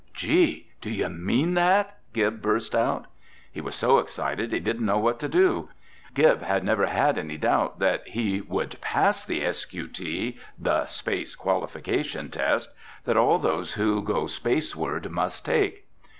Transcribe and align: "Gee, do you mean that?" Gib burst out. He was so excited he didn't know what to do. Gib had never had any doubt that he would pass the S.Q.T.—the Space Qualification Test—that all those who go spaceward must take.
"Gee, 0.15 0.67
do 0.81 0.89
you 0.89 1.09
mean 1.09 1.53
that?" 1.53 1.95
Gib 2.11 2.41
burst 2.41 2.73
out. 2.73 3.05
He 3.51 3.61
was 3.61 3.75
so 3.75 3.99
excited 3.99 4.51
he 4.51 4.59
didn't 4.59 4.87
know 4.87 4.97
what 4.97 5.19
to 5.19 5.29
do. 5.29 5.69
Gib 6.15 6.41
had 6.41 6.63
never 6.63 6.87
had 6.87 7.19
any 7.19 7.37
doubt 7.37 7.77
that 7.77 8.07
he 8.07 8.41
would 8.41 8.81
pass 8.81 9.23
the 9.23 9.45
S.Q.T.—the 9.45 10.85
Space 10.87 11.35
Qualification 11.35 12.31
Test—that 12.31 13.15
all 13.15 13.37
those 13.37 13.73
who 13.73 14.01
go 14.01 14.25
spaceward 14.25 15.07
must 15.11 15.45
take. 15.45 15.85